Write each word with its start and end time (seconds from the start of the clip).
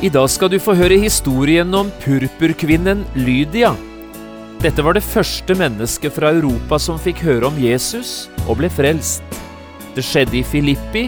I 0.00 0.08
dag 0.08 0.30
skal 0.32 0.48
du 0.48 0.56
få 0.56 0.72
høre 0.78 0.96
historien 0.96 1.74
om 1.76 1.90
purpurkvinnen 2.00 3.02
Lydia. 3.20 3.74
Dette 4.64 4.80
var 4.80 4.96
det 4.96 5.02
første 5.04 5.52
mennesket 5.52 6.14
fra 6.16 6.30
Europa 6.32 6.78
som 6.80 6.96
fikk 6.96 7.18
høre 7.26 7.50
om 7.50 7.58
Jesus 7.60 8.30
og 8.46 8.62
ble 8.62 8.70
frelst. 8.72 9.20
Det 9.92 10.00
skjedde 10.06 10.38
i 10.38 10.46
Filippi, 10.46 11.02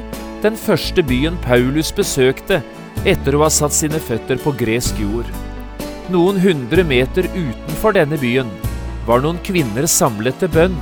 den 0.45 0.59
første 0.61 1.01
byen 1.09 1.39
Paulus 1.41 1.89
besøkte 1.97 2.59
etter 3.09 3.39
å 3.39 3.47
ha 3.47 3.49
satt 3.53 3.73
sine 3.73 3.97
føtter 3.97 4.37
på 4.43 4.53
gresk 4.61 5.01
jord. 5.01 5.31
Noen 6.13 6.43
hundre 6.43 6.85
meter 6.85 7.31
utenfor 7.33 7.97
denne 7.97 8.19
byen 8.21 8.51
var 9.09 9.25
noen 9.25 9.41
kvinner 9.47 9.89
samlet 9.89 10.37
til 10.43 10.53
bønn, 10.53 10.77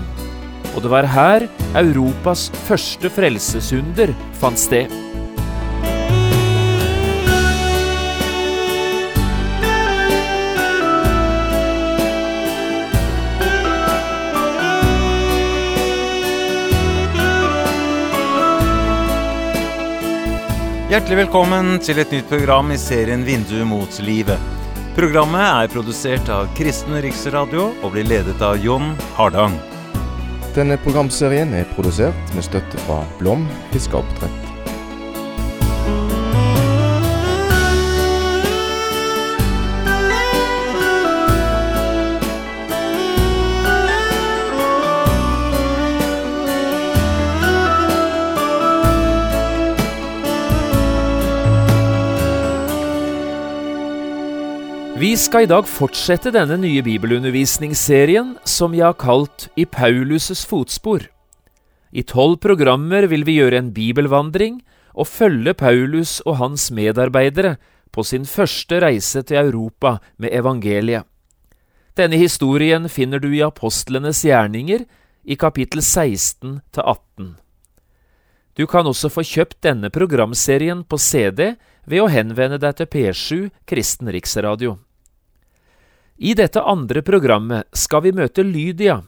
og 0.75 0.83
det 0.83 0.91
var 0.91 1.07
her 1.15 1.47
Europas 1.79 2.49
første 2.67 3.13
frelsesunder 3.21 4.11
fant 4.43 4.59
sted. 4.59 5.10
Hjertelig 20.91 21.21
velkommen 21.21 21.77
til 21.79 22.01
et 22.03 22.11
nytt 22.11 22.27
program 22.27 22.73
i 22.75 22.77
serien 22.83 23.21
Vindu 23.23 23.61
mot 23.63 24.01
livet. 24.03 24.43
Programmet 24.97 25.45
er 25.45 25.71
produsert 25.71 26.27
av 26.35 26.51
Kristen 26.59 26.99
Riksradio 27.05 27.69
og 27.77 27.95
blir 27.95 28.11
ledet 28.11 28.43
av 28.43 28.59
Jon 28.59 28.97
Hardang. 29.15 29.55
Denne 30.59 30.83
programserien 30.83 31.55
er 31.55 31.71
produsert 31.77 32.35
med 32.35 32.51
støtte 32.51 32.83
fra 32.89 33.05
Blom 33.23 33.47
fiskeoppdrett. 33.71 34.50
Vi 54.99 55.17
skal 55.17 55.45
i 55.45 55.49
dag 55.49 55.69
fortsette 55.71 56.33
denne 56.35 56.57
nye 56.59 56.81
bibelundervisningsserien 56.83 58.33
som 58.49 58.75
jeg 58.75 58.83
har 58.83 58.97
kalt 58.99 59.47
I 59.55 59.65
Paulus' 59.65 60.43
fotspor. 60.49 61.05
I 61.95 62.03
tolv 62.03 62.41
programmer 62.43 63.07
vil 63.11 63.23
vi 63.29 63.37
gjøre 63.39 63.61
en 63.61 63.71
bibelvandring 63.77 64.61
og 64.95 65.07
følge 65.07 65.55
Paulus 65.55 66.19
og 66.27 66.41
hans 66.43 66.71
medarbeidere 66.75 67.57
på 67.95 68.03
sin 68.03 68.27
første 68.27 68.81
reise 68.83 69.23
til 69.23 69.39
Europa 69.45 69.99
med 70.19 70.35
evangeliet. 70.35 71.07
Denne 71.97 72.19
historien 72.19 72.89
finner 72.89 73.23
du 73.23 73.31
i 73.31 73.45
apostlenes 73.47 74.25
gjerninger 74.27 74.83
i 75.25 75.37
kapittel 75.37 75.83
16 75.83 76.61
til 76.73 76.83
18. 76.83 77.37
Du 78.59 78.67
kan 78.67 78.87
også 78.87 79.09
få 79.09 79.23
kjøpt 79.25 79.63
denne 79.63 79.91
programserien 79.95 80.83
på 80.85 80.99
CD 80.99 81.55
ved 81.91 82.05
å 82.05 82.11
henvende 82.13 82.61
deg 82.63 82.79
til 82.79 82.89
P7 82.91 83.51
Kristen 83.69 84.11
Riksradio. 84.15 84.79
I 86.21 86.35
dette 86.37 86.63
andre 86.63 87.03
programmet 87.03 87.67
skal 87.73 88.05
vi 88.05 88.13
møte 88.15 88.45
Lydia, 88.45 89.01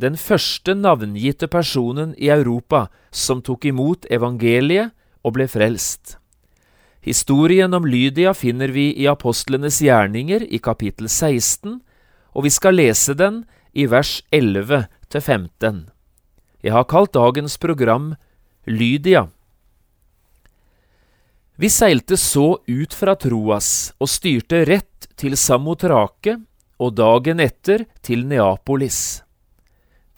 den 0.00 0.16
første 0.18 0.74
navngitte 0.74 1.48
personen 1.50 2.14
i 2.18 2.30
Europa 2.32 2.86
som 3.14 3.42
tok 3.42 3.66
imot 3.70 4.06
evangeliet 4.10 4.94
og 5.22 5.36
ble 5.36 5.48
frelst. 5.50 6.16
Historien 7.04 7.74
om 7.76 7.84
Lydia 7.84 8.32
finner 8.34 8.72
vi 8.72 8.88
i 8.96 9.08
apostlenes 9.10 9.80
gjerninger 9.84 10.46
i 10.48 10.58
kapittel 10.62 11.10
16, 11.10 11.80
og 12.32 12.46
vi 12.46 12.50
skal 12.54 12.78
lese 12.80 13.14
den 13.18 13.42
i 13.74 13.84
vers 13.90 14.22
11 14.32 14.86
til 15.12 15.20
15. 15.20 15.82
Jeg 16.64 16.72
har 16.72 16.88
kalt 16.88 17.12
dagens 17.12 17.58
program 17.60 18.14
Lydia. 18.64 19.26
Vi 21.54 21.68
seilte 21.70 22.16
så 22.18 22.56
ut 22.66 22.94
fra 22.98 23.12
Troas 23.14 23.92
og 24.02 24.08
styrte 24.10 24.64
rett 24.66 25.06
til 25.14 25.36
Samotrake 25.38 26.40
og 26.82 26.96
dagen 26.98 27.38
etter 27.38 27.84
til 28.02 28.24
Neapolis. 28.26 29.22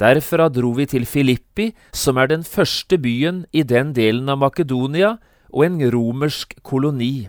Derfra 0.00 0.48
dro 0.48 0.70
vi 0.76 0.86
til 0.88 1.04
Filippi, 1.04 1.74
som 1.92 2.16
er 2.16 2.30
den 2.32 2.44
første 2.44 2.96
byen 2.96 3.44
i 3.52 3.64
den 3.68 3.92
delen 3.92 4.32
av 4.32 4.40
Makedonia 4.40 5.18
og 5.52 5.66
en 5.66 5.76
romersk 5.92 6.56
koloni. 6.64 7.28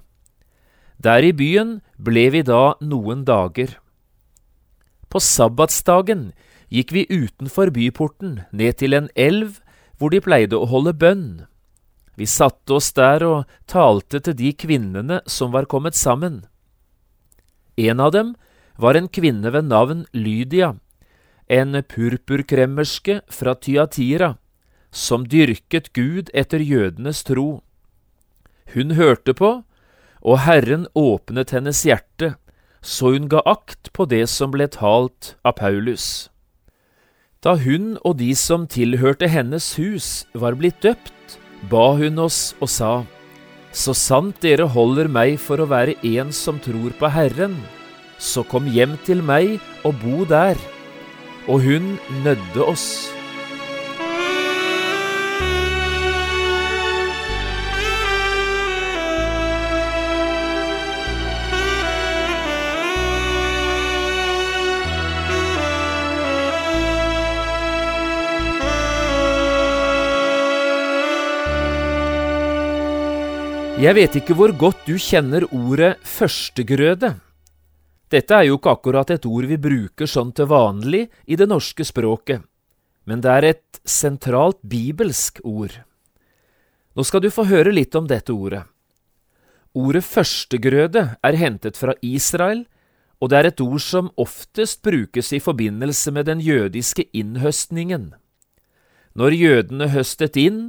Der 1.04 1.28
i 1.28 1.34
byen 1.36 1.82
ble 2.00 2.30
vi 2.32 2.46
da 2.48 2.78
noen 2.80 3.28
dager. 3.28 3.76
På 5.12 5.20
sabbatsdagen 5.20 6.32
gikk 6.72 6.96
vi 6.96 7.06
utenfor 7.12 7.76
byporten 7.76 8.40
ned 8.56 8.80
til 8.80 8.96
en 8.96 9.12
elv 9.20 9.60
hvor 10.00 10.16
de 10.16 10.24
pleide 10.24 10.56
å 10.56 10.68
holde 10.72 10.96
bønn. 10.96 11.44
Vi 12.18 12.26
satte 12.26 12.74
oss 12.74 12.90
der 12.98 13.24
og 13.26 13.60
talte 13.70 14.20
til 14.26 14.36
de 14.38 14.52
kvinnene 14.58 15.22
som 15.30 15.54
var 15.54 15.70
kommet 15.70 15.96
sammen. 15.96 16.46
En 17.78 18.02
av 18.02 18.12
dem 18.16 18.34
var 18.82 18.98
en 18.98 19.08
kvinne 19.08 19.52
ved 19.54 19.70
navn 19.70 20.06
Lydia, 20.18 20.74
en 21.48 21.78
purpurkremmerske 21.84 23.22
fra 23.30 23.54
Tyatira, 23.54 24.36
som 24.90 25.28
dyrket 25.30 25.94
Gud 25.94 26.32
etter 26.34 26.60
jødenes 26.60 27.22
tro. 27.24 27.62
Hun 28.74 28.98
hørte 28.98 29.34
på, 29.38 29.52
og 30.22 30.40
Herren 30.44 30.88
åpnet 30.98 31.54
hennes 31.54 31.84
hjerte, 31.86 32.34
så 32.82 33.14
hun 33.14 33.30
ga 33.30 33.44
akt 33.46 33.92
på 33.94 34.08
det 34.10 34.26
som 34.32 34.52
ble 34.52 34.68
talt 34.74 35.36
av 35.46 35.60
Paulus. 35.62 36.30
Da 37.46 37.54
hun 37.62 37.94
og 38.02 38.18
de 38.18 38.34
som 38.36 38.66
tilhørte 38.66 39.30
hennes 39.30 39.76
hus 39.78 40.26
var 40.34 40.58
blitt 40.58 40.82
døpt, 40.82 41.14
ba 41.70 41.94
hun 41.98 42.20
oss 42.20 42.56
og 42.62 42.70
sa:" 42.70 43.06
Så 43.74 43.94
sant 43.94 44.40
dere 44.42 44.66
holder 44.66 45.08
meg 45.08 45.38
for 45.40 45.58
å 45.62 45.70
være 45.70 45.98
en 46.04 46.32
som 46.32 46.60
tror 46.60 46.96
på 46.98 47.10
Herren, 47.12 47.58
så 48.18 48.42
kom 48.44 48.66
hjem 48.66 48.98
til 49.06 49.22
meg 49.22 49.60
og 49.86 49.94
bo 50.02 50.26
der. 50.26 50.58
Og 51.48 51.62
hun 51.62 52.00
nødde 52.24 52.64
oss. 52.64 53.17
Jeg 73.78 73.94
vet 73.94 74.16
ikke 74.18 74.34
hvor 74.34 74.50
godt 74.58 74.88
du 74.88 74.96
kjenner 74.98 75.44
ordet 75.54 76.00
førstegrøde. 76.02 77.12
Dette 78.10 78.34
er 78.34 78.48
jo 78.48 78.56
ikke 78.58 78.72
akkurat 78.74 79.12
et 79.14 79.28
ord 79.30 79.46
vi 79.46 79.60
bruker 79.62 80.10
sånn 80.10 80.32
til 80.34 80.48
vanlig 80.50 81.04
i 81.30 81.38
det 81.38 81.46
norske 81.46 81.86
språket, 81.86 82.42
men 83.06 83.22
det 83.22 83.36
er 83.36 83.48
et 83.52 83.80
sentralt 83.86 84.58
bibelsk 84.66 85.44
ord. 85.46 85.76
Nå 86.98 87.06
skal 87.06 87.22
du 87.22 87.30
få 87.30 87.46
høre 87.52 87.76
litt 87.76 87.94
om 87.94 88.10
dette 88.10 88.34
ordet. 88.34 88.64
Ordet 89.78 90.02
førstegrøde 90.10 91.06
er 91.22 91.38
hentet 91.38 91.78
fra 91.78 91.94
Israel, 92.02 92.66
og 93.22 93.30
det 93.30 93.38
er 93.38 93.52
et 93.52 93.62
ord 93.62 93.86
som 93.86 94.10
oftest 94.18 94.82
brukes 94.82 95.30
i 95.38 95.44
forbindelse 95.44 96.16
med 96.18 96.26
den 96.26 96.42
jødiske 96.42 97.06
innhøstningen. 97.14 98.16
Når 99.14 99.38
jødene 99.38 99.94
høstet 99.94 100.34
inn, 100.34 100.64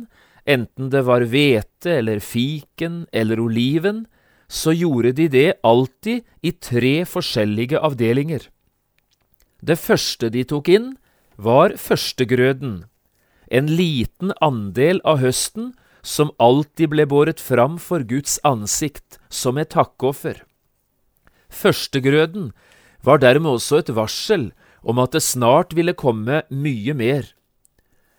enten 0.49 0.89
det 0.93 1.05
var 1.07 1.27
hvete 1.29 1.99
eller 2.01 2.23
fiken 2.25 3.05
eller 3.13 3.41
oliven, 3.41 4.07
så 4.49 4.73
gjorde 4.73 5.13
de 5.13 5.29
det 5.29 5.49
alltid 5.63 6.25
i 6.43 6.53
tre 6.57 7.05
forskjellige 7.05 7.81
avdelinger. 7.85 8.49
Det 9.61 9.77
første 9.79 10.31
de 10.33 10.45
tok 10.49 10.71
inn, 10.73 10.95
var 11.37 11.77
førstegrøden, 11.79 12.89
en 13.51 13.69
liten 13.71 14.33
andel 14.43 14.99
av 15.05 15.21
høsten 15.23 15.73
som 16.03 16.33
alltid 16.43 16.91
ble 16.95 17.07
båret 17.07 17.41
fram 17.41 17.77
for 17.79 18.03
Guds 18.07 18.39
ansikt 18.47 19.19
som 19.29 19.59
et 19.61 19.71
takkoffer. 19.75 20.43
Førstegrøden 21.49 22.53
var 23.05 23.23
dermed 23.23 23.59
også 23.59 23.83
et 23.83 23.95
varsel 23.95 24.51
om 24.83 24.99
at 25.03 25.15
det 25.15 25.25
snart 25.25 25.75
ville 25.77 25.97
komme 25.97 26.43
mye 26.51 26.95
mer. 26.95 27.25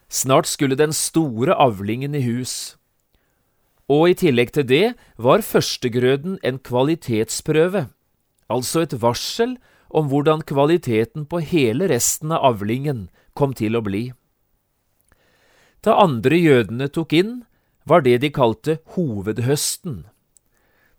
Snart 0.10 0.50
skulle 0.50 0.76
den 0.76 0.94
store 0.94 1.54
avlingen 1.54 2.16
i 2.18 2.24
hus. 2.26 2.76
Og 3.90 4.10
i 4.12 4.18
tillegg 4.18 4.54
til 4.54 4.66
det 4.70 4.86
var 5.18 5.46
førstegrøden 5.46 6.40
en 6.46 6.60
kvalitetsprøve, 6.62 7.88
altså 8.50 8.86
et 8.86 8.98
varsel 9.02 9.58
om 9.90 10.10
hvordan 10.10 10.42
kvaliteten 10.46 11.26
på 11.30 11.42
hele 11.42 11.90
resten 11.90 12.34
av 12.34 12.54
avlingen 12.54 13.08
kom 13.34 13.54
til 13.58 13.78
å 13.78 13.86
bli. 13.86 14.10
Da 15.86 15.96
andre 16.02 16.38
jødene 16.38 16.90
tok 16.92 17.14
inn, 17.16 17.36
var 17.86 18.04
det 18.06 18.20
de 18.22 18.30
kalte 18.30 18.78
hovedhøsten. 18.94 20.04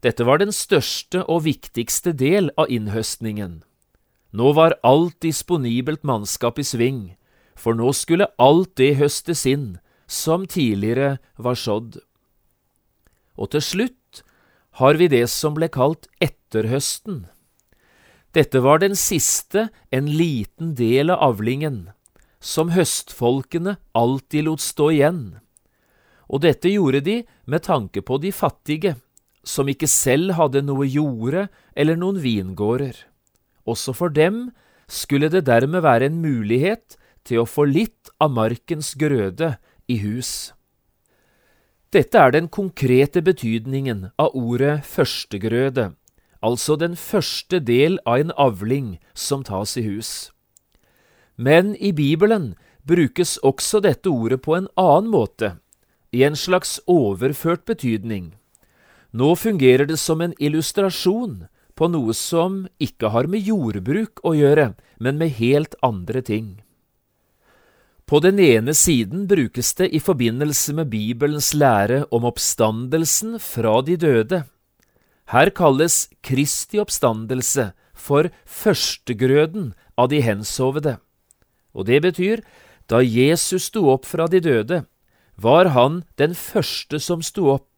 Dette 0.02 0.24
var 0.24 0.40
den 0.40 0.50
største 0.54 1.22
og 1.28 1.44
viktigste 1.44 2.14
del 2.16 2.50
av 2.58 2.70
innhøstningen. 2.72 3.60
Nå 4.32 4.52
var 4.56 4.78
alt 4.86 5.18
disponibelt 5.22 6.02
mannskap 6.06 6.58
i 6.58 6.64
sving, 6.64 7.02
for 7.60 7.76
nå 7.76 7.92
skulle 7.96 8.30
alt 8.40 8.72
det 8.80 8.94
høstes 9.00 9.44
inn 9.48 9.74
som 10.10 10.46
tidligere 10.48 11.18
var 11.36 11.58
sådd. 11.60 12.00
Og 13.36 13.52
til 13.52 13.64
slutt 13.64 14.22
har 14.80 14.96
vi 15.00 15.10
det 15.12 15.26
som 15.30 15.54
ble 15.56 15.68
kalt 15.72 16.08
etterhøsten. 16.24 17.26
Dette 18.32 18.62
var 18.62 18.78
den 18.78 18.94
siste, 18.94 19.68
en 19.90 20.06
liten 20.06 20.74
del 20.78 21.10
av 21.10 21.22
avlingen, 21.32 21.90
som 22.40 22.70
høstfolkene 22.74 23.76
alltid 23.92 24.46
lot 24.46 24.62
stå 24.62 24.90
igjen. 24.94 25.22
Og 26.30 26.44
dette 26.46 26.70
gjorde 26.70 27.02
de 27.02 27.16
med 27.50 27.64
tanke 27.66 28.04
på 28.06 28.20
de 28.22 28.30
fattige, 28.30 28.94
som 29.42 29.68
ikke 29.68 29.88
selv 29.90 30.36
hadde 30.38 30.62
noe 30.62 30.86
jorde 30.86 31.48
eller 31.74 31.98
noen 31.98 32.20
vingårder. 32.22 32.94
Også 33.66 33.94
for 33.96 34.12
dem 34.14 34.50
skulle 34.90 35.30
det 35.32 35.46
dermed 35.48 35.82
være 35.82 36.10
en 36.10 36.20
mulighet 36.22 36.99
til 37.24 37.42
å 37.42 37.48
få 37.48 37.66
litt 37.68 38.10
av 38.20 38.32
markens 38.34 38.94
grøde 38.98 39.54
i 39.90 40.00
hus. 40.04 40.52
Dette 41.90 42.18
er 42.18 42.30
den 42.30 42.46
konkrete 42.48 43.22
betydningen 43.22 44.10
av 44.20 44.36
ordet 44.38 44.84
førstegrøde, 44.86 45.90
altså 46.40 46.76
den 46.78 46.94
første 46.96 47.58
del 47.58 47.98
av 48.06 48.22
en 48.22 48.34
avling 48.38 48.92
som 49.14 49.42
tas 49.44 49.76
i 49.76 49.82
hus. 49.88 50.30
Men 51.34 51.74
i 51.76 51.90
Bibelen 51.92 52.54
brukes 52.86 53.38
også 53.42 53.80
dette 53.82 54.08
ordet 54.08 54.40
på 54.44 54.54
en 54.56 54.68
annen 54.78 55.10
måte, 55.10 55.56
i 56.12 56.22
en 56.26 56.36
slags 56.36 56.78
overført 56.90 57.64
betydning. 57.66 58.34
Nå 59.10 59.34
fungerer 59.34 59.86
det 59.90 59.98
som 59.98 60.22
en 60.22 60.34
illustrasjon 60.38 61.46
på 61.74 61.88
noe 61.90 62.14
som 62.14 62.66
ikke 62.78 63.10
har 63.14 63.26
med 63.30 63.46
jordbruk 63.46 64.22
å 64.26 64.34
gjøre, 64.38 64.74
men 65.02 65.18
med 65.18 65.38
helt 65.42 65.74
andre 65.82 66.22
ting. 66.22 66.60
På 68.10 68.18
den 68.18 68.40
ene 68.42 68.74
siden 68.74 69.28
brukes 69.30 69.70
det 69.78 69.86
i 69.94 70.00
forbindelse 70.02 70.74
med 70.74 70.90
Bibelens 70.90 71.52
lære 71.54 72.02
om 72.10 72.26
oppstandelsen 72.26 73.38
fra 73.38 73.76
de 73.86 73.96
døde. 73.96 74.42
Her 75.30 75.50
kalles 75.54 76.08
Kristi 76.26 76.80
oppstandelse 76.82 77.70
for 77.94 78.32
førstegrøden 78.44 79.72
av 79.96 80.10
de 80.10 80.24
hensovede. 80.26 80.98
Og 81.70 81.86
det 81.86 82.02
betyr, 82.02 82.42
da 82.90 82.98
Jesus 82.98 83.70
sto 83.70 83.86
opp 83.92 84.08
fra 84.10 84.26
de 84.26 84.42
døde, 84.42 84.82
var 85.38 85.70
han 85.70 86.02
den 86.18 86.34
første 86.34 86.98
som 86.98 87.22
sto 87.22 87.46
opp 87.54 87.70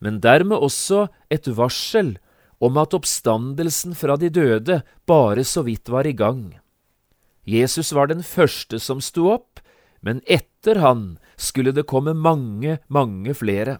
men 0.00 0.20
dermed 0.24 0.58
også 0.58 1.06
et 1.32 1.46
varsel 1.56 2.16
om 2.60 2.76
at 2.80 2.96
oppstandelsen 2.96 3.94
fra 3.96 4.16
de 4.20 4.32
døde 4.32 4.80
bare 5.08 5.44
så 5.44 5.62
vidt 5.64 5.92
var 5.92 6.08
i 6.08 6.16
gang. 6.16 6.56
Jesus 7.44 7.92
var 7.96 8.10
den 8.10 8.24
første 8.24 8.80
som 8.80 9.00
sto 9.04 9.28
opp, 9.32 9.60
men 10.00 10.22
etter 10.26 10.80
han 10.80 11.18
skulle 11.36 11.72
det 11.76 11.86
komme 11.88 12.14
mange, 12.16 12.78
mange 12.88 13.34
flere. 13.36 13.78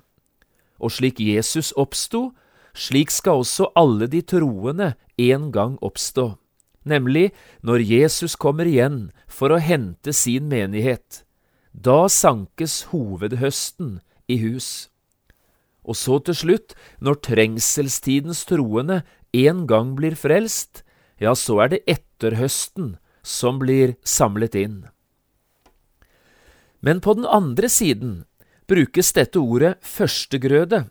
Og 0.81 0.93
slik 0.97 1.21
Jesus 1.21 1.73
oppsto, 1.77 2.31
slik 2.75 3.11
skal 3.13 3.43
også 3.43 3.71
alle 3.77 4.09
de 4.09 4.23
troende 4.23 4.95
en 5.21 5.51
gang 5.53 5.77
oppstå, 5.85 6.35
nemlig 6.85 7.31
når 7.67 7.85
Jesus 7.85 8.37
kommer 8.37 8.69
igjen 8.69 9.11
for 9.29 9.53
å 9.53 9.61
hente 9.61 10.15
sin 10.17 10.49
menighet. 10.49 11.25
Da 11.73 12.09
sankes 12.09 12.91
hovedhøsten 12.91 13.99
i 14.29 14.41
hus. 14.43 14.89
Og 15.85 15.97
så 15.97 16.19
til 16.25 16.37
slutt, 16.37 16.75
når 17.01 17.21
trengselstidens 17.25 18.45
troende 18.49 19.03
en 19.33 19.67
gang 19.71 19.95
blir 19.97 20.17
frelst, 20.19 20.83
ja, 21.21 21.35
så 21.37 21.61
er 21.65 21.75
det 21.75 21.85
etterhøsten 21.89 22.97
som 23.23 23.61
blir 23.61 23.97
samlet 24.05 24.57
inn. 24.57 24.79
Men 26.81 27.01
på 27.01 27.15
den 27.15 27.27
andre 27.29 27.69
siden 27.69 28.25
brukes 28.71 29.13
dette 29.13 29.41
ordet 29.41 29.77
førstegrøde 29.85 30.87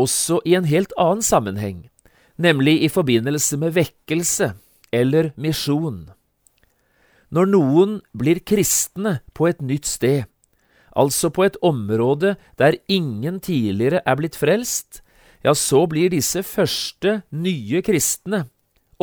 også 0.00 0.40
i 0.44 0.54
en 0.56 0.68
helt 0.68 0.92
annen 1.00 1.24
sammenheng, 1.24 1.86
nemlig 2.36 2.78
i 2.84 2.92
forbindelse 2.92 3.58
med 3.60 3.74
vekkelse 3.76 4.52
eller 4.92 5.32
misjon. 5.36 6.06
Når 7.32 7.50
noen 7.50 7.98
blir 8.16 8.40
kristne 8.46 9.18
på 9.34 9.48
et 9.50 9.60
nytt 9.60 9.88
sted, 9.88 10.24
altså 10.96 11.30
på 11.32 11.44
et 11.44 11.58
område 11.64 12.36
der 12.60 12.78
ingen 12.88 13.40
tidligere 13.40 14.00
er 14.06 14.20
blitt 14.20 14.38
frelst, 14.38 15.02
ja, 15.44 15.52
så 15.54 15.84
blir 15.86 16.10
disse 16.10 16.42
første 16.42 17.20
nye 17.30 17.82
kristne 17.84 18.46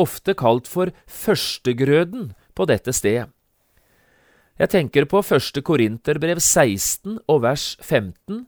ofte 0.00 0.34
kalt 0.34 0.66
for 0.68 0.90
førstegrøden 1.06 2.32
på 2.54 2.66
dette 2.68 2.92
stedet. 2.92 3.30
Jeg 4.54 4.70
tenker 4.70 5.06
på 5.10 5.18
første 5.26 5.64
Korinterbrev 5.66 6.38
16 6.38 7.18
og 7.26 7.42
vers 7.42 7.74
15, 7.82 8.44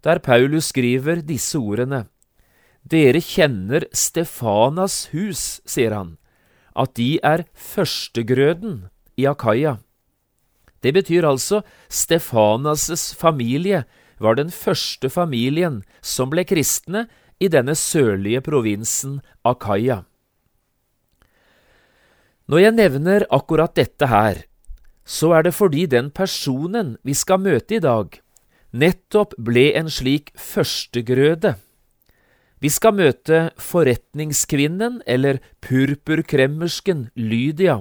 der 0.00 0.20
Paulus 0.24 0.70
skriver 0.72 1.20
disse 1.20 1.60
ordene. 1.60 2.06
Dere 2.80 3.20
kjenner 3.20 3.84
Stefanas 3.92 5.10
hus, 5.12 5.60
sier 5.68 5.92
han, 5.92 6.16
at 6.72 6.94
de 6.96 7.18
er 7.20 7.44
førstegrøden 7.52 8.86
i 9.20 9.28
Akaya. 9.28 9.76
Det 10.80 10.94
betyr 10.96 11.28
altså 11.28 11.60
Stefanas' 11.92 13.12
familie 13.12 13.84
var 14.16 14.40
den 14.40 14.48
første 14.48 15.10
familien 15.12 15.82
som 16.00 16.32
ble 16.32 16.46
kristne 16.48 17.04
i 17.40 17.48
denne 17.52 17.76
sørlige 17.76 18.40
provinsen 18.44 19.20
Akaya. 19.44 20.06
Når 22.48 22.64
jeg 22.64 22.76
nevner 22.80 23.28
akkurat 23.30 23.76
dette 23.76 24.08
her, 24.08 24.40
så 25.04 25.32
er 25.36 25.46
det 25.46 25.54
fordi 25.54 25.86
den 25.86 26.10
personen 26.10 26.96
vi 27.02 27.14
skal 27.14 27.40
møte 27.42 27.78
i 27.78 27.82
dag, 27.82 28.20
nettopp 28.72 29.34
ble 29.38 29.70
en 29.78 29.90
slik 29.90 30.30
førstegrøde. 30.38 31.56
Vi 32.60 32.68
skal 32.68 32.94
møte 32.94 33.50
forretningskvinnen, 33.58 35.00
eller 35.06 35.40
purpurkremmersken 35.64 37.08
Lydia 37.16 37.80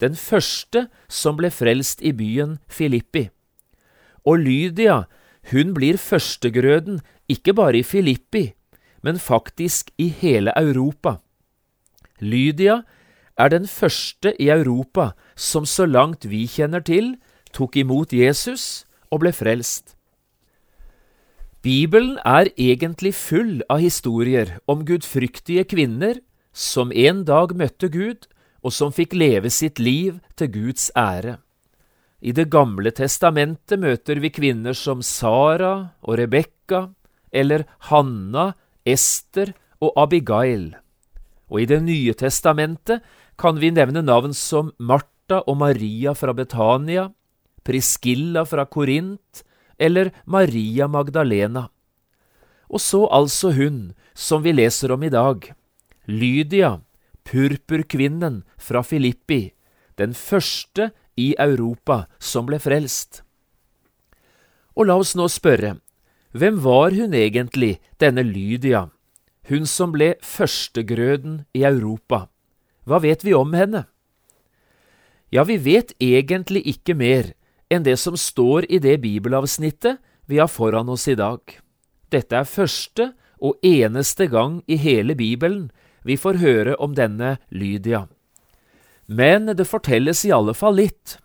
den 0.00 0.14
første 0.18 0.86
som 1.10 1.38
ble 1.38 1.50
frelst 1.54 2.02
i 2.02 2.12
byen 2.16 2.58
Filippi. 2.70 3.28
Og 4.26 4.42
Lydia, 4.44 5.04
hun 5.50 5.74
blir 5.74 5.98
førstegrøden 5.98 7.00
ikke 7.30 7.54
bare 7.54 7.80
i 7.80 7.86
Filippi, 7.86 8.52
men 9.02 9.18
faktisk 9.18 9.90
i 9.98 10.08
hele 10.08 10.52
Europa. 10.56 11.18
Lydia 12.20 12.82
er 13.38 13.52
den 13.52 13.66
første 13.70 14.34
i 14.42 14.50
Europa 14.50 15.12
som 15.36 15.66
så 15.66 15.86
langt 15.86 16.26
vi 16.28 16.46
kjenner 16.50 16.82
til, 16.84 17.16
tok 17.54 17.76
imot 17.76 18.12
Jesus 18.12 18.84
og 19.10 19.22
ble 19.22 19.32
frelst. 19.32 19.94
Bibelen 21.62 22.18
er 22.24 22.50
egentlig 22.56 23.14
full 23.18 23.62
av 23.70 23.82
historier 23.82 24.58
om 24.70 24.84
gudfryktige 24.86 25.64
kvinner 25.66 26.20
som 26.54 26.92
en 26.94 27.24
dag 27.26 27.54
møtte 27.54 27.90
Gud 27.90 28.28
og 28.62 28.74
som 28.74 28.94
fikk 28.94 29.14
leve 29.14 29.50
sitt 29.50 29.78
liv 29.82 30.18
til 30.38 30.52
Guds 30.54 30.90
ære. 30.96 31.38
I 32.20 32.32
Det 32.32 32.48
gamle 32.50 32.90
testamentet 32.90 33.78
møter 33.78 34.18
vi 34.18 34.30
kvinner 34.30 34.74
som 34.74 35.02
Sara 35.02 35.94
og 36.02 36.18
Rebekka, 36.18 36.88
eller 37.30 37.64
Hanna, 37.90 38.54
Ester 38.86 39.52
og 39.80 39.92
Abigail. 39.96 40.74
Og 41.50 41.62
i 41.62 41.66
Det 41.66 41.82
nye 41.82 42.14
testamentet 42.14 43.02
kan 43.38 43.58
vi 43.62 43.70
nevne 43.70 44.02
navn 44.02 44.34
som 44.34 44.72
Martha 44.78 45.40
og 45.46 45.60
Maria 45.60 46.14
fra 46.18 46.34
Betania, 46.34 47.08
Priskilla 47.62 48.44
fra 48.48 48.64
Korint 48.66 49.44
eller 49.78 50.10
Maria 50.26 50.88
Magdalena. 50.90 51.68
Og 52.68 52.82
så 52.82 53.04
altså 53.06 53.52
hun 53.54 53.92
som 54.14 54.42
vi 54.42 54.52
leser 54.52 54.92
om 54.92 55.04
i 55.06 55.12
dag, 55.12 55.52
Lydia, 56.08 56.80
purpurkvinnen 57.28 58.42
fra 58.58 58.82
Filippi, 58.82 59.52
den 59.96 60.14
første 60.14 60.90
i 61.16 61.34
Europa 61.38 62.06
som 62.18 62.48
ble 62.48 62.58
frelst. 62.62 63.22
Og 64.74 64.88
la 64.88 64.96
oss 64.98 65.14
nå 65.18 65.28
spørre, 65.30 65.76
hvem 66.32 66.58
var 66.62 66.94
hun 66.94 67.14
egentlig, 67.14 67.78
denne 67.98 68.22
Lydia, 68.26 68.88
hun 69.48 69.66
som 69.66 69.94
ble 69.94 70.14
førstegrøden 70.22 71.44
i 71.54 71.64
Europa? 71.66 72.26
Hva 72.88 73.02
vet 73.04 73.24
vi 73.24 73.34
om 73.36 73.52
henne? 73.52 73.84
Ja, 75.28 75.44
vi 75.44 75.58
vet 75.60 75.92
egentlig 76.00 76.64
ikke 76.70 76.96
mer 76.96 77.34
enn 77.68 77.84
det 77.84 77.98
som 78.00 78.16
står 78.16 78.64
i 78.72 78.80
det 78.80 78.96
bibelavsnittet 79.02 80.00
vi 80.28 80.40
har 80.40 80.48
foran 80.48 80.88
oss 80.88 81.04
i 81.08 81.16
dag. 81.18 81.42
Dette 82.08 82.36
er 82.36 82.48
første 82.48 83.12
og 83.38 83.60
eneste 83.62 84.26
gang 84.32 84.62
i 84.66 84.78
hele 84.80 85.14
Bibelen 85.14 85.68
vi 86.04 86.16
får 86.16 86.40
høre 86.40 86.76
om 86.80 86.94
denne 86.96 87.36
Lydia. 87.52 88.06
Men 89.06 89.52
det 89.56 89.68
fortelles 89.68 90.24
i 90.24 90.32
alle 90.32 90.54
fall 90.56 90.78
litt. 90.80 91.18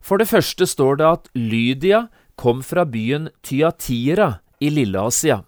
For 0.00 0.16
det 0.16 0.30
første 0.30 0.64
står 0.64 1.00
det 1.00 1.08
at 1.08 1.28
Lydia 1.36 2.06
kom 2.40 2.64
fra 2.64 2.86
byen 2.88 3.28
Tyatira 3.44 4.38
i 4.60 4.70
Lilleasia, 4.72 5.42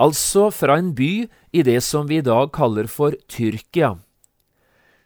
altså 0.00 0.50
fra 0.50 0.78
en 0.78 0.92
by 0.94 1.26
i 1.52 1.62
det 1.62 1.80
som 1.84 2.08
vi 2.08 2.18
i 2.18 2.24
dag 2.24 2.52
kaller 2.54 2.88
for 2.90 3.14
Tyrkia. 3.30 3.94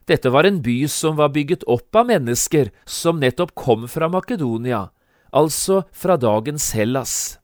Dette 0.08 0.30
var 0.32 0.48
en 0.48 0.62
by 0.64 0.86
som 0.88 1.18
var 1.18 1.34
bygget 1.34 1.66
opp 1.68 1.96
av 1.96 2.08
mennesker 2.08 2.70
som 2.88 3.20
nettopp 3.20 3.52
kom 3.58 3.84
fra 3.88 4.08
Makedonia, 4.08 4.88
altså 5.32 5.82
fra 5.92 6.16
dagens 6.16 6.70
Hellas. 6.72 7.36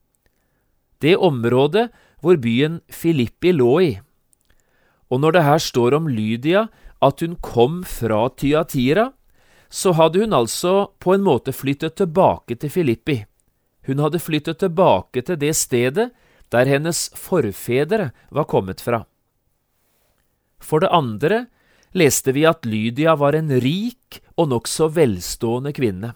Det 0.97 1.13
området 1.17 1.91
hvor 2.23 2.39
byen 2.41 2.79
Filippi 2.89 3.53
lå 3.53 3.73
i. 3.83 3.91
Og 5.13 5.21
når 5.21 5.35
det 5.35 5.45
her 5.45 5.61
står 5.61 5.93
om 5.99 6.09
Lydia 6.09 6.65
at 7.05 7.21
hun 7.21 7.37
kom 7.37 7.83
fra 7.85 8.25
Tyatira, 8.33 9.11
så 9.69 9.93
hadde 9.93 10.23
hun 10.23 10.33
altså 10.33 10.89
på 11.03 11.13
en 11.13 11.25
måte 11.25 11.53
flyttet 11.53 11.97
tilbake 11.99 12.57
til 12.57 12.71
Filippi. 12.73 13.19
Hun 13.85 14.01
hadde 14.01 14.21
flyttet 14.23 14.63
tilbake 14.63 15.21
til 15.21 15.37
det 15.37 15.53
stedet 15.53 16.09
der 16.53 16.69
hennes 16.69 17.09
forfedre 17.17 18.11
var 18.29 18.47
kommet 18.49 18.81
fra. 18.83 19.05
For 20.61 20.81
det 20.81 20.91
andre 20.93 21.45
leste 21.95 22.33
vi 22.35 22.45
at 22.47 22.65
Lydia 22.67 23.15
var 23.19 23.37
en 23.37 23.51
rik 23.63 24.21
og 24.35 24.51
nokså 24.51 24.89
velstående 24.95 25.73
kvinne. 25.75 26.13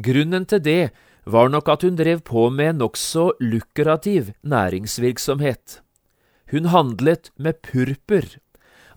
Grunnen 0.00 0.46
til 0.48 0.62
det 0.64 0.82
var 1.28 1.50
nok 1.52 1.68
at 1.68 1.84
hun 1.86 1.96
drev 1.98 2.22
på 2.26 2.48
med 2.50 2.80
nokså 2.80 3.32
lukrativ 3.40 4.32
næringsvirksomhet. 4.42 5.80
Hun 6.50 6.68
handlet 6.72 7.30
med 7.36 7.60
purpur, 7.62 8.24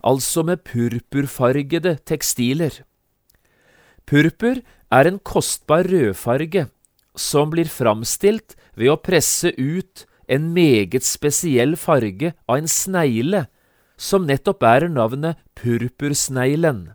altså 0.02 0.42
med 0.42 0.64
purpurfargede 0.64 1.98
tekstiler. 2.04 2.82
Purpur 4.06 4.62
er 4.90 5.08
en 5.08 5.18
kostbar 5.18 5.86
rødfarge 5.88 6.66
som 7.16 7.50
blir 7.50 7.68
framstilt 7.70 8.56
ved 8.76 8.92
å 8.92 9.00
presse 9.00 9.52
ut 9.56 10.04
en 10.28 10.52
meget 10.54 11.04
spesiell 11.06 11.76
farge 11.76 12.32
av 12.48 12.58
en 12.58 12.68
snegle 12.70 13.46
som 13.96 14.26
nettopp 14.28 14.60
bærer 14.60 14.92
navnet 14.92 15.38
purpursneglen. 15.56 16.90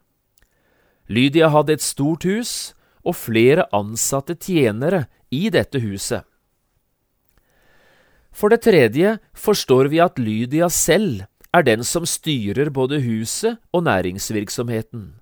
Lydia 1.10 1.50
hadde 1.52 1.76
et 1.76 1.84
stort 1.84 2.28
hus 2.28 2.74
og 3.04 3.18
flere 3.18 3.66
ansatte 3.76 4.36
tjenere 4.38 5.08
i 5.32 5.50
dette 5.50 5.82
huset. 5.82 6.24
For 8.32 8.52
det 8.54 8.62
tredje 8.64 9.18
forstår 9.36 9.90
vi 9.92 10.00
at 10.04 10.20
Lydia 10.20 10.70
selv 10.72 11.26
er 11.52 11.66
den 11.68 11.84
som 11.84 12.06
styrer 12.08 12.72
både 12.72 13.02
huset 13.04 13.60
og 13.76 13.84
næringsvirksomheten. 13.90 15.16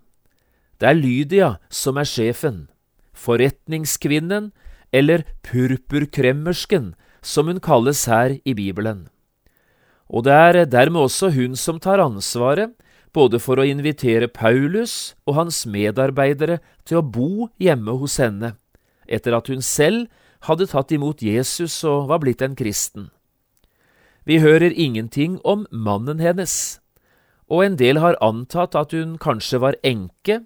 Det 0.80 0.88
er 0.88 0.96
Lydia 0.96 1.50
som 1.74 1.98
er 1.98 2.08
sjefen, 2.08 2.68
forretningskvinnen, 3.14 4.52
eller 4.94 5.26
purpurkremmersken, 5.46 6.94
som 7.22 7.48
hun 7.48 7.60
kalles 7.60 8.06
her 8.06 8.38
i 8.46 8.54
Bibelen 8.54 9.08
og 10.10 10.26
det 10.26 10.34
er 10.34 10.66
dermed 10.66 11.06
også 11.06 11.30
hun 11.36 11.56
som 11.56 11.80
tar 11.80 12.02
ansvaret 12.02 12.74
både 13.14 13.40
for 13.42 13.62
å 13.62 13.66
invitere 13.66 14.30
Paulus 14.30 15.14
og 15.26 15.38
hans 15.38 15.64
medarbeidere 15.70 16.60
til 16.86 17.00
å 17.00 17.06
bo 17.06 17.50
hjemme 17.62 17.96
hos 18.02 18.18
henne, 18.22 18.56
etter 19.06 19.38
at 19.38 19.50
hun 19.50 19.62
selv 19.66 20.10
hadde 20.46 20.70
tatt 20.70 20.94
imot 20.94 21.22
Jesus 21.26 21.82
og 21.86 22.10
var 22.10 22.22
blitt 22.24 22.42
en 22.46 22.58
kristen. 22.58 23.10
Vi 24.26 24.40
hører 24.42 24.74
ingenting 24.74 25.40
om 25.44 25.66
mannen 25.72 26.22
hennes, 26.22 26.80
og 27.50 27.66
en 27.66 27.78
del 27.82 27.98
har 27.98 28.18
antatt 28.22 28.78
at 28.78 28.94
hun 28.94 29.18
kanskje 29.18 29.62
var 29.62 29.78
enke, 29.86 30.44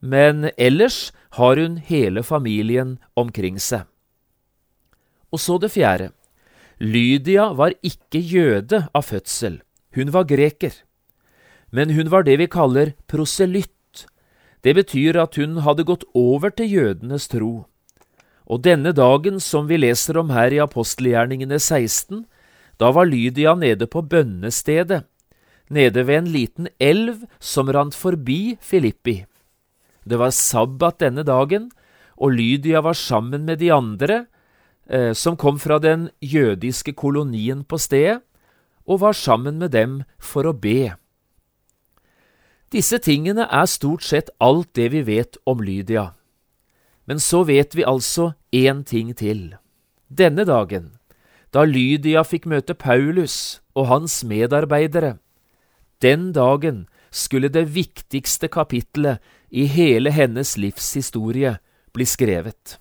men 0.00 0.50
ellers 0.56 1.12
har 1.36 1.60
hun 1.60 1.76
hele 1.76 2.24
familien 2.24 2.98
omkring 3.16 3.60
seg. 3.60 3.91
Og 5.32 5.40
så 5.40 5.58
det 5.58 5.72
fjerde. 5.72 6.10
Lydia 6.82 7.52
var 7.56 7.74
ikke 7.82 8.20
jøde 8.20 8.86
av 8.92 9.06
fødsel, 9.08 9.60
hun 9.94 10.12
var 10.12 10.26
greker. 10.28 10.72
Men 11.72 11.94
hun 11.96 12.10
var 12.12 12.26
det 12.26 12.38
vi 12.40 12.48
kaller 12.50 12.92
proselytt. 13.08 14.06
Det 14.62 14.74
betyr 14.76 15.18
at 15.18 15.36
hun 15.40 15.62
hadde 15.64 15.86
gått 15.88 16.04
over 16.14 16.50
til 16.50 16.68
jødenes 16.70 17.28
tro. 17.32 17.64
Og 18.46 18.62
denne 18.66 18.92
dagen 18.92 19.40
som 19.40 19.68
vi 19.70 19.78
leser 19.78 20.18
om 20.20 20.30
her 20.34 20.52
i 20.52 20.60
apostelgjerningene 20.62 21.58
16, 21.58 22.26
da 22.78 22.90
var 22.90 23.06
Lydia 23.06 23.54
nede 23.54 23.86
på 23.86 24.02
bønnestedet, 24.02 25.04
nede 25.70 26.02
ved 26.04 26.18
en 26.18 26.32
liten 26.34 26.68
elv 26.80 27.22
som 27.40 27.70
rant 27.72 27.94
forbi 27.94 28.58
Filippi. 28.60 29.22
Det 30.04 30.18
var 30.18 30.34
sabbat 30.34 30.98
denne 31.00 31.22
dagen, 31.24 31.70
og 32.18 32.34
Lydia 32.34 32.82
var 32.82 32.98
sammen 32.98 33.46
med 33.46 33.62
de 33.62 33.70
andre 33.72 34.26
som 35.16 35.38
kom 35.40 35.56
fra 35.56 35.78
den 35.80 36.10
jødiske 36.20 36.92
kolonien 36.92 37.62
på 37.64 37.78
stedet, 37.80 38.20
og 38.84 39.00
var 39.00 39.14
sammen 39.16 39.58
med 39.58 39.72
dem 39.72 40.02
for 40.18 40.44
å 40.44 40.52
be. 40.52 40.92
Disse 42.72 42.98
tingene 42.98 43.44
er 43.52 43.68
stort 43.68 44.04
sett 44.04 44.30
alt 44.40 44.70
det 44.74 44.88
vi 44.94 45.02
vet 45.04 45.36
om 45.46 45.60
Lydia. 45.60 46.14
Men 47.04 47.20
så 47.20 47.42
vet 47.44 47.76
vi 47.76 47.84
altså 47.84 48.32
én 48.52 48.82
ting 48.84 49.12
til. 49.14 49.56
Denne 50.08 50.46
dagen, 50.48 50.94
da 51.52 51.66
Lydia 51.68 52.22
fikk 52.24 52.46
møte 52.48 52.74
Paulus 52.74 53.60
og 53.76 53.90
hans 53.90 54.22
medarbeidere, 54.24 55.18
den 56.02 56.32
dagen 56.32 56.86
skulle 57.12 57.52
det 57.52 57.68
viktigste 57.74 58.48
kapitlet 58.48 59.20
i 59.50 59.66
hele 59.68 60.10
hennes 60.10 60.56
livshistorie 60.56 61.58
bli 61.92 62.06
skrevet. 62.08 62.78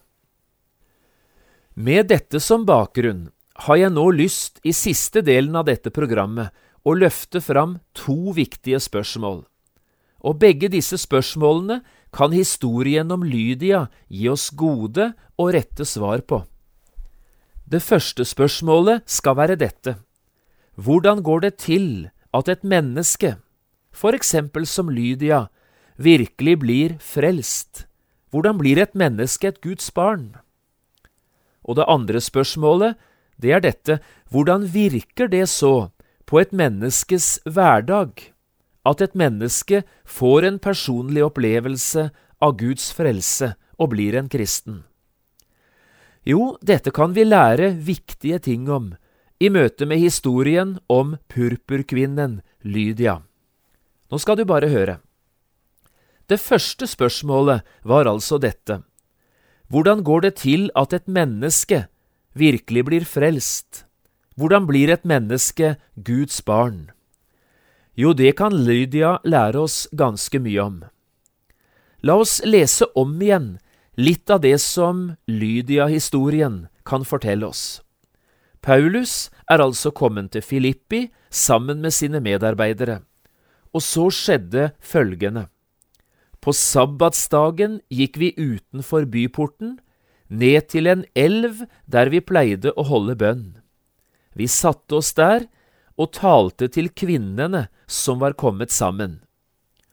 Med 1.82 2.12
dette 2.12 2.38
som 2.44 2.62
bakgrunn 2.68 3.30
har 3.66 3.78
jeg 3.80 3.94
nå 3.96 4.04
lyst 4.14 4.60
i 4.68 4.74
siste 4.76 5.24
delen 5.26 5.56
av 5.58 5.66
dette 5.66 5.90
programmet 5.90 6.52
å 6.86 6.94
løfte 6.94 7.40
fram 7.42 7.80
to 7.98 8.34
viktige 8.36 8.78
spørsmål. 8.84 9.40
Og 10.22 10.38
begge 10.44 10.70
disse 10.70 11.00
spørsmålene 11.02 11.80
kan 12.14 12.36
historien 12.36 13.10
om 13.16 13.24
Lydia 13.26 13.88
gi 14.14 14.28
oss 14.30 14.52
gode 14.54 15.08
og 15.42 15.54
rette 15.56 15.88
svar 15.88 16.22
på. 16.22 16.44
Det 17.66 17.82
første 17.82 18.28
spørsmålet 18.30 19.08
skal 19.10 19.40
være 19.42 19.58
dette. 19.58 19.96
Hvordan 20.78 21.26
går 21.26 21.48
det 21.48 21.54
til 21.66 21.88
at 22.36 22.52
et 22.52 22.68
menneske, 22.68 23.40
for 23.90 24.14
eksempel 24.14 24.70
som 24.70 24.92
Lydia, 24.92 25.48
virkelig 25.98 26.60
blir 26.62 26.96
frelst? 27.02 27.88
Hvordan 28.30 28.62
blir 28.62 28.78
et 28.78 28.94
menneske 28.94 29.50
et 29.50 29.62
Guds 29.66 29.90
barn? 29.90 30.36
Og 31.68 31.78
det 31.78 31.88
andre 31.88 32.22
spørsmålet, 32.22 32.98
det 33.42 33.54
er 33.56 33.64
dette, 33.64 34.00
hvordan 34.30 34.68
virker 34.74 35.30
det 35.30 35.48
så 35.50 35.92
på 36.30 36.40
et 36.42 36.54
menneskes 36.54 37.42
hverdag 37.46 38.30
at 38.88 39.02
et 39.02 39.18
menneske 39.18 39.84
får 40.06 40.48
en 40.48 40.60
personlig 40.62 41.24
opplevelse 41.26 42.10
av 42.42 42.56
Guds 42.58 42.90
frelse 42.98 43.54
og 43.78 43.94
blir 43.94 44.18
en 44.18 44.30
kristen? 44.30 44.84
Jo, 46.26 46.56
dette 46.62 46.94
kan 46.94 47.14
vi 47.18 47.26
lære 47.26 47.74
viktige 47.82 48.40
ting 48.40 48.70
om 48.70 48.92
i 49.42 49.50
møte 49.50 49.88
med 49.90 49.98
historien 49.98 50.76
om 50.90 51.16
purpurkvinnen 51.34 52.42
Lydia. 52.62 53.22
Nå 54.12 54.20
skal 54.22 54.38
du 54.38 54.46
bare 54.46 54.70
høre. 54.70 55.00
Det 56.30 56.38
første 56.38 56.86
spørsmålet 56.88 57.66
var 57.84 58.06
altså 58.06 58.38
dette. 58.38 58.84
Hvordan 59.72 60.04
går 60.04 60.22
det 60.26 60.34
til 60.36 60.68
at 60.76 60.92
et 60.92 61.08
menneske 61.08 61.86
virkelig 62.36 62.82
blir 62.90 63.06
frelst? 63.08 63.86
Hvordan 64.36 64.66
blir 64.68 64.92
et 64.92 65.06
menneske 65.08 65.78
Guds 65.96 66.42
barn? 66.44 66.90
Jo, 67.96 68.12
det 68.12 68.36
kan 68.36 68.52
Lydia 68.52 69.18
lære 69.24 69.64
oss 69.64 69.88
ganske 69.96 70.40
mye 70.44 70.60
om. 70.60 70.82
La 72.04 72.18
oss 72.20 72.42
lese 72.44 72.90
om 73.00 73.16
igjen 73.22 73.54
litt 73.96 74.28
av 74.34 74.42
det 74.44 74.58
som 74.60 75.14
Lydia-historien 75.32 76.66
kan 76.84 77.08
fortelle 77.08 77.48
oss. 77.48 77.80
Paulus 78.60 79.30
er 79.48 79.64
altså 79.64 79.94
kommet 79.96 80.34
til 80.36 80.44
Filippi 80.44 81.06
sammen 81.30 81.80
med 81.80 81.96
sine 81.96 82.20
medarbeidere, 82.20 83.00
og 83.72 83.82
så 83.82 84.10
skjedde 84.12 84.74
følgende. 84.84 85.48
På 86.42 86.54
sabbatsdagen 86.58 87.80
gikk 87.94 88.18
vi 88.18 88.34
utenfor 88.34 89.06
byporten, 89.06 89.78
ned 90.32 90.70
til 90.74 90.88
en 90.90 91.04
elv 91.14 91.66
der 91.86 92.10
vi 92.10 92.22
pleide 92.24 92.72
å 92.74 92.86
holde 92.88 93.18
bønn. 93.20 93.60
Vi 94.34 94.48
satte 94.50 94.98
oss 94.98 95.12
der 95.14 95.46
og 96.00 96.14
talte 96.18 96.70
til 96.72 96.90
kvinnene 96.90 97.68
som 97.86 98.22
var 98.24 98.34
kommet 98.40 98.72
sammen. 98.74 99.20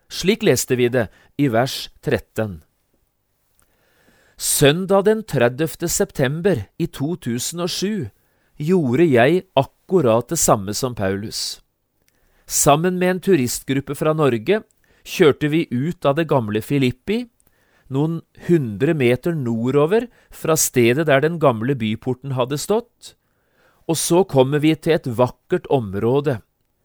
Slik 0.08 0.46
leste 0.46 0.78
vi 0.78 0.88
det 0.88 1.08
i 1.36 1.50
vers 1.52 1.90
13. 2.00 2.62
Søndag 4.38 5.04
den 5.04 5.24
30. 5.26 5.88
september 5.90 6.62
i 6.78 6.86
2007 6.86 8.08
gjorde 8.62 9.04
jeg 9.04 9.42
akkurat 9.58 10.30
det 10.30 10.38
samme 10.38 10.72
som 10.72 10.94
Paulus. 10.94 11.60
Sammen 12.46 12.96
med 12.96 13.10
en 13.10 13.20
turistgruppe 13.20 13.98
fra 13.98 14.14
Norge 14.16 14.62
kjørte 15.08 15.48
vi 15.52 15.64
ut 15.72 16.04
av 16.06 16.18
det 16.18 16.28
gamle 16.28 16.60
Filippi, 16.64 17.24
noen 17.88 18.20
hundre 18.48 18.92
meter 18.92 19.36
nordover 19.36 20.08
fra 20.28 20.56
stedet 20.60 21.06
der 21.08 21.24
den 21.24 21.38
gamle 21.40 21.76
byporten 21.78 22.36
hadde 22.36 22.60
stått, 22.60 23.14
Og 23.88 23.96
så 23.96 24.20
kommer 24.28 24.60
vi 24.60 24.74
til 24.76 24.98
et 24.98 25.06
vakkert 25.08 25.64
område 25.72 26.42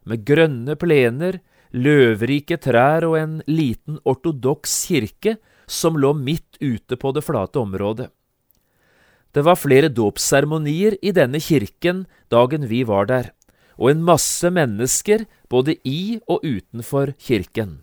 med 0.07 0.23
grønne 0.23 0.77
plener, 0.79 1.41
løvrike 1.75 2.55
trær 2.63 3.03
og 3.03 3.17
en 3.19 3.33
liten 3.43 3.99
ortodoks 4.07 4.85
kirke 4.87 5.35
som 5.67 5.99
lå 5.99 6.13
midt 6.15 6.55
ute 6.61 6.95
på 6.95 7.11
det 7.11 7.25
flate 7.27 7.59
området. 7.59 8.07
Det 9.33 9.43
var 9.43 9.59
flere 9.59 9.89
dåpsseremonier 9.91 10.95
i 11.01 11.11
denne 11.11 11.43
kirken 11.43 12.05
dagen 12.31 12.69
vi 12.71 12.83
var 12.87 13.11
der, 13.11 13.31
og 13.75 13.91
en 13.91 14.03
masse 14.05 14.47
mennesker 14.47 15.25
både 15.49 15.75
i 15.83 16.21
og 16.23 16.45
utenfor 16.45 17.17
kirken. 17.17 17.81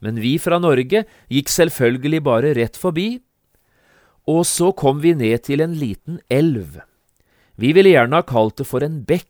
Men 0.00 0.20
vi 0.20 0.36
fra 0.40 0.58
Norge 0.60 1.04
gikk 1.28 1.52
selvfølgelig 1.52 2.22
bare 2.24 2.54
rett 2.56 2.78
forbi, 2.80 3.20
og 4.28 4.44
så 4.48 4.70
kom 4.76 5.00
vi 5.02 5.14
ned 5.16 5.44
til 5.48 5.62
en 5.64 5.74
liten 5.76 6.20
elv. 6.30 6.80
Vi 7.60 7.72
ville 7.76 7.92
gjerne 7.92 8.20
ha 8.20 8.26
kalt 8.26 8.60
det 8.60 8.68
for 8.68 8.84
en 8.84 9.02
bekk, 9.04 9.28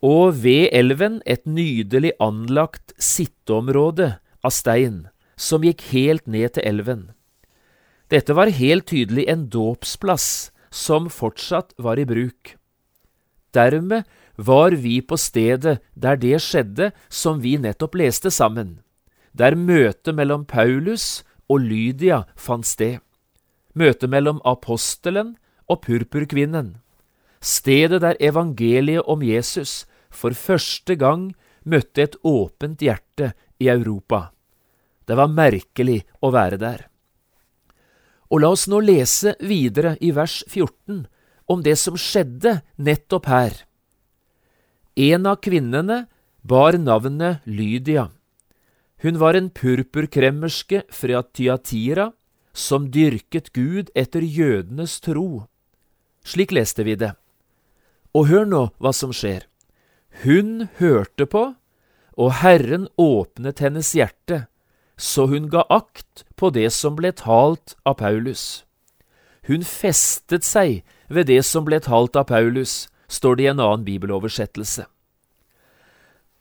og 0.00 0.40
ved 0.42 0.70
elven 0.72 1.20
et 1.28 1.44
nydelig 1.44 2.14
anlagt 2.24 2.94
sitteområde 2.96 4.14
av 4.40 4.54
stein 4.56 5.08
som 5.40 5.64
gikk 5.64 5.84
helt 5.92 6.24
ned 6.28 6.56
til 6.56 6.64
elven. 6.68 7.02
Dette 8.10 8.34
var 8.34 8.52
helt 8.52 8.88
tydelig 8.90 9.26
en 9.30 9.46
dåpsplass 9.52 10.50
som 10.72 11.10
fortsatt 11.12 11.74
var 11.78 12.00
i 12.00 12.08
bruk. 12.08 12.56
Dermed 13.54 14.08
var 14.36 14.74
vi 14.78 15.00
på 15.02 15.18
stedet 15.20 15.78
der 15.94 16.16
det 16.16 16.38
skjedde 16.42 16.90
som 17.08 17.42
vi 17.42 17.56
nettopp 17.60 17.98
leste 18.00 18.32
sammen, 18.32 18.80
der 19.32 19.54
møtet 19.54 20.14
mellom 20.14 20.44
Paulus 20.44 21.22
og 21.50 21.62
Lydia 21.66 22.24
fant 22.36 22.66
sted, 22.66 22.98
møtet 23.74 24.10
mellom 24.10 24.40
apostelen 24.44 25.36
og 25.70 25.82
purpurkvinnen, 25.86 26.76
stedet 27.40 28.02
der 28.02 28.18
evangeliet 28.20 29.06
om 29.06 29.22
Jesus 29.22 29.84
for 30.10 30.34
første 30.34 30.96
gang 30.98 31.30
møtte 31.64 32.02
et 32.02 32.16
åpent 32.26 32.82
hjerte 32.82 33.32
i 33.60 33.70
Europa. 33.70 34.30
Det 35.06 35.16
var 35.18 35.32
merkelig 35.32 36.02
å 36.22 36.30
være 36.34 36.58
der. 36.60 36.86
Og 38.30 38.42
la 38.42 38.52
oss 38.54 38.68
nå 38.70 38.78
lese 38.84 39.34
videre 39.42 39.96
i 40.00 40.12
vers 40.14 40.40
14 40.46 41.06
om 41.50 41.64
det 41.66 41.74
som 41.80 41.96
skjedde 41.98 42.60
nettopp 42.78 43.26
her. 43.26 43.56
En 44.94 45.26
av 45.26 45.40
kvinnene 45.42 46.04
bar 46.46 46.78
navnet 46.78 47.42
Lydia. 47.46 48.10
Hun 49.00 49.18
var 49.20 49.34
en 49.34 49.48
purpurkremmerske 49.50 50.82
fra 50.92 51.22
Tyatira 51.22 52.10
som 52.52 52.90
dyrket 52.92 53.52
Gud 53.56 53.88
etter 53.94 54.20
jødenes 54.20 54.98
tro. 55.00 55.46
Slik 56.24 56.52
leste 56.52 56.84
vi 56.84 56.98
det. 57.00 57.14
Og 58.12 58.28
hør 58.28 58.44
nå 58.44 58.62
hva 58.78 58.92
som 58.92 59.14
skjer. 59.14 59.46
Hun 60.24 60.68
hørte 60.80 61.24
på, 61.24 61.54
og 62.20 62.32
Herren 62.42 62.88
åpnet 63.00 63.62
hennes 63.64 63.94
hjerte 63.96 64.44
så 65.00 65.26
hun 65.26 65.48
ga 65.48 65.64
akt 65.68 66.24
på 66.36 66.50
det 66.52 66.68
som 66.76 66.96
ble 66.96 67.12
talt 67.16 67.74
av 67.88 67.96
Paulus. 68.02 68.64
Hun 69.48 69.64
festet 69.64 70.44
seg 70.44 70.82
ved 71.08 71.30
det 71.32 71.40
som 71.48 71.64
ble 71.64 71.80
talt 71.80 72.16
av 72.20 72.28
Paulus, 72.28 72.88
står 73.08 73.36
det 73.36 73.46
i 73.46 73.50
en 73.50 73.62
annen 73.64 73.86
bibeloversettelse. 73.86 74.84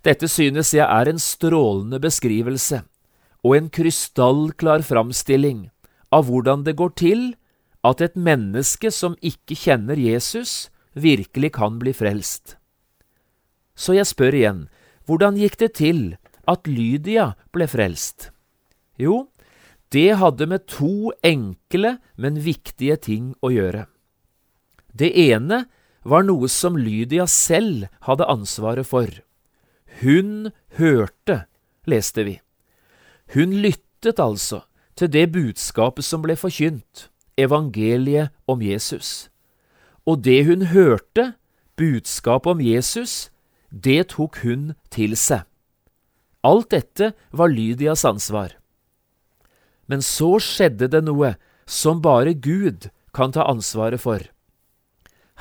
Dette 0.06 0.30
synes 0.32 0.72
jeg 0.74 0.86
er 0.86 1.10
en 1.12 1.20
strålende 1.20 2.00
beskrivelse 2.00 2.84
og 3.44 3.56
en 3.56 3.68
krystallklar 3.72 4.84
framstilling 4.88 5.68
av 6.16 6.28
hvordan 6.30 6.64
det 6.68 6.78
går 6.80 6.96
til 7.00 7.24
at 7.86 8.02
et 8.04 8.16
menneske 8.16 8.92
som 8.92 9.16
ikke 9.24 9.56
kjenner 9.56 10.00
Jesus, 10.00 10.70
virkelig 10.96 11.54
kan 11.56 11.78
bli 11.80 11.94
frelst. 11.96 12.58
Så 13.76 13.96
jeg 13.96 14.08
spør 14.10 14.36
igjen, 14.36 14.66
hvordan 15.08 15.40
gikk 15.40 15.60
det 15.62 15.72
til 15.80 16.02
at 16.50 16.68
Lydia 16.68 17.34
ble 17.56 17.68
frelst? 17.72 18.32
Jo, 19.00 19.30
det 19.96 20.20
hadde 20.20 20.46
med 20.50 20.68
to 20.68 21.12
enkle, 21.26 21.98
men 22.20 22.44
viktige 22.44 23.00
ting 23.00 23.32
å 23.42 23.52
gjøre. 23.54 23.88
Det 24.92 25.10
ene 25.16 25.64
var 26.04 26.26
noe 26.28 26.50
som 26.52 26.78
Lydia 26.78 27.26
selv 27.30 27.88
hadde 28.06 28.28
ansvaret 28.28 28.88
for. 28.88 29.08
Hun 30.02 30.52
hørte, 30.78 31.46
leste 31.86 32.24
vi. 32.24 32.40
Hun 33.34 33.54
lyttet 33.64 34.20
altså 34.20 34.64
til 34.96 35.12
det 35.12 35.32
budskapet 35.34 36.06
som 36.06 36.24
ble 36.24 36.36
forkynt, 36.40 37.10
evangeliet 37.40 38.32
om 38.48 38.62
Jesus. 38.64 39.30
Og 40.08 40.24
det 40.24 40.46
hun 40.48 40.70
hørte, 40.72 41.34
budskapet 41.76 42.52
om 42.52 42.64
Jesus, 42.64 43.30
det 43.70 44.16
tok 44.16 44.42
hun 44.44 44.74
til 44.92 45.16
seg. 45.20 45.46
Alt 46.44 46.72
dette 46.72 47.14
var 47.36 47.52
Lydias 47.52 48.06
ansvar. 48.08 48.56
Men 49.88 50.02
så 50.06 50.38
skjedde 50.40 50.88
det 50.88 51.04
noe 51.04 51.34
som 51.68 52.02
bare 52.02 52.34
Gud 52.34 52.88
kan 53.14 53.34
ta 53.36 53.44
ansvaret 53.50 54.02
for. 54.02 54.24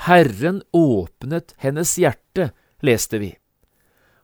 Herren 0.09 0.63
åpnet 0.75 1.55
hennes 1.63 1.95
hjerte, 1.99 2.51
leste 2.83 3.19
vi, 3.23 3.33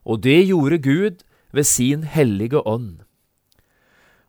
og 0.05 0.23
det 0.25 0.45
gjorde 0.49 0.79
Gud 0.85 1.25
ved 1.53 1.67
sin 1.67 2.05
hellige 2.05 2.61
ånd. 2.67 3.03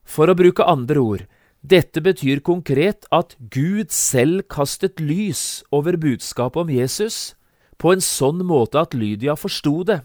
For 0.06 0.30
å 0.30 0.38
bruke 0.38 0.66
andre 0.66 1.02
ord, 1.02 1.24
dette 1.66 2.02
betyr 2.02 2.44
konkret 2.46 3.08
at 3.12 3.34
Gud 3.40 3.90
selv 3.92 4.46
kastet 4.52 5.02
lys 5.02 5.64
over 5.74 5.98
budskapet 5.98 6.62
om 6.62 6.70
Jesus 6.70 7.34
på 7.82 7.92
en 7.92 8.04
sånn 8.04 8.44
måte 8.46 8.80
at 8.80 8.94
Lydia 8.94 9.36
forsto 9.36 9.82
det. 9.88 10.04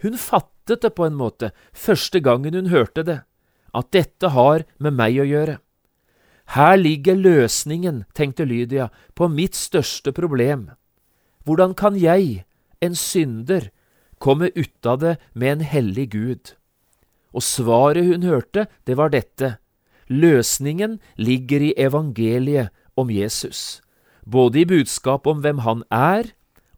Hun 0.00 0.16
fattet 0.16 0.80
det 0.80 0.94
på 0.96 1.04
en 1.04 1.18
måte 1.18 1.52
første 1.76 2.22
gangen 2.24 2.56
hun 2.56 2.72
hørte 2.72 3.04
det 3.04 3.20
at 3.76 3.90
dette 3.94 4.32
har 4.34 4.64
med 4.82 4.96
meg 4.96 5.20
å 5.20 5.26
gjøre. 5.28 5.58
Her 6.56 6.76
ligger 6.80 7.14
løsningen, 7.14 8.04
tenkte 8.14 8.44
Lydia, 8.48 8.88
på 9.14 9.28
mitt 9.30 9.54
største 9.54 10.10
problem. 10.10 10.72
Hvordan 11.46 11.76
kan 11.78 11.94
jeg, 11.94 12.42
en 12.82 12.96
synder, 12.98 13.68
komme 14.20 14.50
ut 14.54 14.86
av 14.86 15.00
det 15.02 15.16
med 15.34 15.52
en 15.58 15.66
hellig 15.66 16.10
Gud? 16.12 16.54
Og 17.32 17.42
svaret 17.42 18.06
hun 18.06 18.26
hørte, 18.26 18.66
det 18.86 18.96
var 18.98 19.12
dette. 19.14 19.56
Løsningen 20.10 20.98
ligger 21.16 21.62
i 21.62 21.74
evangeliet 21.78 22.70
om 22.98 23.10
Jesus, 23.10 23.80
både 24.26 24.60
i 24.60 24.66
budskapet 24.66 25.30
om 25.30 25.42
hvem 25.44 25.62
han 25.66 25.84
er, 25.94 26.32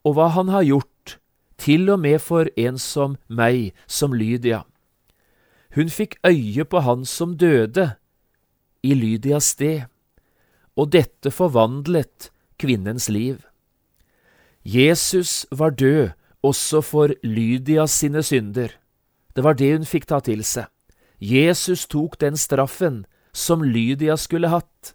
og 0.05 0.19
hva 0.19 0.29
han 0.37 0.53
har 0.53 0.67
gjort, 0.67 1.17
til 1.57 1.89
og 1.91 2.03
med 2.03 2.19
for 2.21 2.51
en 2.59 2.79
som 2.79 3.17
meg, 3.29 3.73
som 3.87 4.13
Lydia. 4.13 4.65
Hun 5.75 5.89
fikk 5.89 6.19
øye 6.27 6.65
på 6.69 6.83
han 6.85 7.07
som 7.09 7.37
døde, 7.39 7.95
i 8.83 8.95
Lydias 8.99 9.55
sted, 9.55 9.87
og 10.77 10.91
dette 10.93 11.31
forvandlet 11.31 12.33
kvinnens 12.59 13.09
liv. 13.09 13.39
Jesus 14.65 15.47
var 15.51 15.71
død 15.71 16.13
også 16.43 16.83
for 16.83 17.15
Lydia 17.23 17.87
sine 17.87 18.23
synder. 18.23 18.71
Det 19.35 19.45
var 19.45 19.57
det 19.59 19.73
hun 19.73 19.89
fikk 19.89 20.09
ta 20.11 20.21
til 20.21 20.45
seg. 20.45 20.69
Jesus 21.23 21.87
tok 21.87 22.19
den 22.19 22.37
straffen 22.37 23.05
som 23.33 23.63
Lydia 23.63 24.17
skulle 24.19 24.51
hatt, 24.51 24.95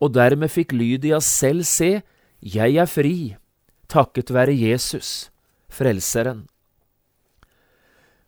og 0.00 0.12
dermed 0.14 0.52
fikk 0.52 0.74
Lydia 0.76 1.20
selv 1.24 1.64
se 1.64 2.02
jeg 2.44 2.76
er 2.76 2.90
fri, 2.90 3.36
takket 3.88 4.30
være 4.34 4.52
Jesus, 4.52 5.30
Frelseren. 5.72 6.44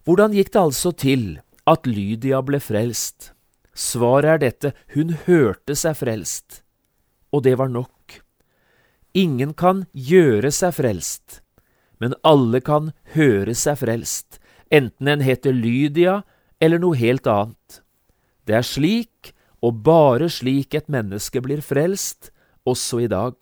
Hvordan 0.07 0.33
gikk 0.33 0.55
det 0.55 0.63
altså 0.63 0.93
til 0.97 1.27
at 1.67 1.87
Lydia 1.87 2.41
ble 2.47 2.61
frelst. 2.63 3.33
Svaret 3.77 4.37
er 4.37 4.41
dette, 4.41 4.73
hun 4.95 5.13
hørte 5.27 5.75
seg 5.77 5.99
frelst, 5.99 6.63
og 7.35 7.43
det 7.45 7.57
var 7.61 7.69
nok. 7.69 8.21
Ingen 9.17 9.53
kan 9.59 9.85
gjøre 9.93 10.53
seg 10.55 10.77
frelst, 10.77 11.41
men 12.03 12.15
alle 12.27 12.61
kan 12.61 12.93
høre 13.15 13.55
seg 13.57 13.81
frelst, 13.83 14.39
enten 14.71 15.09
en 15.09 15.25
heter 15.25 15.55
Lydia 15.55 16.21
eller 16.61 16.81
noe 16.83 16.99
helt 16.99 17.27
annet. 17.27 17.81
Det 18.47 18.57
er 18.59 18.67
slik, 18.67 19.33
og 19.65 19.83
bare 19.87 20.29
slik, 20.31 20.75
et 20.75 20.89
menneske 20.93 21.41
blir 21.43 21.65
frelst, 21.65 22.31
også 22.67 23.03
i 23.05 23.11
dag. 23.11 23.35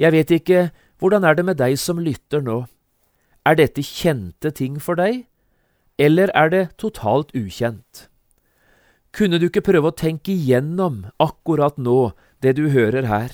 Jeg 0.00 0.12
vet 0.12 0.30
ikke, 0.34 0.68
hvordan 1.00 1.24
er 1.24 1.36
det 1.36 1.44
med 1.46 1.60
deg 1.60 1.78
som 1.80 2.00
lytter 2.02 2.42
nå? 2.44 2.64
Er 3.46 3.56
dette 3.56 3.84
kjente 3.84 4.52
ting 4.52 4.80
for 4.82 4.98
deg? 5.00 5.24
eller 6.00 6.32
er 6.34 6.48
det 6.48 6.64
totalt 6.80 7.34
ukjent? 7.36 8.08
Kunne 9.12 9.40
du 9.42 9.48
ikke 9.50 9.66
prøve 9.66 9.90
å 9.90 9.96
tenke 9.96 10.32
igjennom 10.32 11.04
akkurat 11.20 11.76
nå 11.76 12.12
det 12.40 12.54
du 12.56 12.70
hører 12.72 13.08
her? 13.10 13.30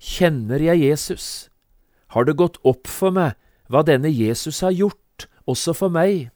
Kjenner 0.00 0.62
jeg 0.64 0.82
Jesus? 0.82 1.26
Har 2.14 2.24
det 2.24 2.38
gått 2.38 2.60
opp 2.62 2.86
for 2.86 3.14
meg 3.14 3.34
hva 3.66 3.82
denne 3.82 4.10
Jesus 4.12 4.60
har 4.62 4.74
gjort, 4.74 5.26
også 5.50 5.74
for 5.74 5.90
meg? 5.90 6.30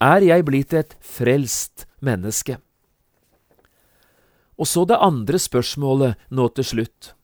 Er 0.00 0.22
jeg 0.22 0.46
blitt 0.46 0.74
et 0.76 0.94
frelst 1.02 1.86
menneske? 1.98 2.60
Og 4.60 4.68
så 4.68 4.84
det 4.86 5.00
andre 5.00 5.40
spørsmålet 5.40 6.20
nå 6.30 6.46
til 6.54 6.68
slutt. 6.68 7.14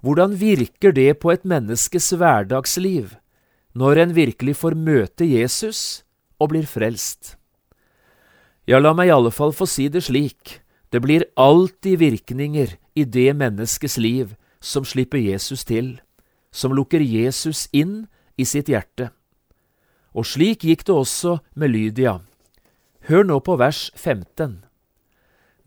Hvordan 0.00 0.36
virker 0.38 0.94
det 0.94 1.18
på 1.20 1.32
et 1.34 1.44
menneskes 1.44 2.12
hverdagsliv 2.14 3.16
når 3.76 4.00
en 4.04 4.14
virkelig 4.16 4.56
får 4.62 4.76
møte 4.78 5.26
Jesus 5.28 6.06
og 6.40 6.54
blir 6.54 6.64
frelst? 6.70 7.34
Ja, 8.66 8.78
la 8.80 8.94
meg 8.96 9.10
i 9.10 9.14
alle 9.14 9.34
fall 9.34 9.52
få 9.54 9.68
si 9.68 9.90
det 9.92 10.06
slik, 10.08 10.60
det 10.90 11.02
blir 11.04 11.26
alltid 11.36 12.00
virkninger 12.00 12.76
i 12.96 13.04
det 13.04 13.28
menneskes 13.36 13.98
liv 13.98 14.34
som 14.62 14.86
slipper 14.86 15.20
Jesus 15.20 15.66
til, 15.66 15.98
som 16.56 16.72
lukker 16.72 17.04
Jesus 17.04 17.66
inn 17.76 18.06
i 18.40 18.48
sitt 18.48 18.70
hjerte. 18.72 19.10
Og 20.16 20.24
slik 20.24 20.64
gikk 20.64 20.86
det 20.88 20.96
også 20.96 21.38
med 21.52 21.74
Lydia. 21.74 22.20
Hør 23.06 23.28
nå 23.28 23.36
på 23.44 23.58
vers 23.60 23.90
15. 23.94 24.62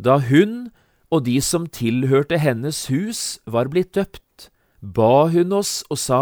Da 0.01 0.17
hun 0.25 0.71
og 1.13 1.25
de 1.27 1.37
som 1.45 1.67
tilhørte 1.69 2.39
hennes 2.41 2.87
hus 2.89 3.39
var 3.45 3.69
blitt 3.69 3.93
døpt, 3.97 4.49
ba 4.81 5.29
hun 5.29 5.53
oss 5.53 5.83
og 5.89 6.01
sa, 6.01 6.21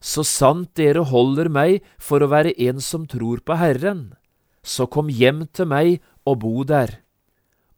Så 0.00 0.22
sant 0.22 0.76
dere 0.76 1.02
holder 1.08 1.48
meg 1.48 1.82
for 1.98 2.22
å 2.22 2.28
være 2.30 2.52
en 2.62 2.80
som 2.84 3.06
tror 3.08 3.40
på 3.42 3.56
Herren, 3.56 4.14
så 4.62 4.86
kom 4.86 5.08
hjem 5.08 5.46
til 5.50 5.66
meg 5.66 6.02
og 6.26 6.42
bo 6.44 6.62
der. 6.64 7.00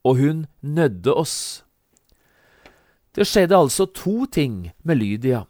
Og 0.05 0.19
hun 0.19 0.47
nødde 0.61 1.15
oss. 1.15 1.65
Det 3.15 3.25
skjedde 3.25 3.57
altså 3.57 3.87
to 3.87 4.27
ting 4.27 4.73
med 4.83 4.99
Lydia. 5.01 5.47